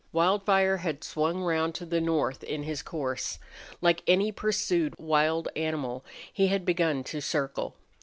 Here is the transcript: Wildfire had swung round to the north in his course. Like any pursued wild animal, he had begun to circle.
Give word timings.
Wildfire 0.11 0.77
had 0.77 1.03
swung 1.03 1.43
round 1.43 1.75
to 1.75 1.85
the 1.85 2.01
north 2.01 2.43
in 2.43 2.63
his 2.63 2.81
course. 2.81 3.37
Like 3.81 4.01
any 4.07 4.31
pursued 4.31 4.97
wild 4.97 5.47
animal, 5.55 6.03
he 6.33 6.47
had 6.47 6.65
begun 6.65 7.03
to 7.03 7.21
circle. 7.21 7.75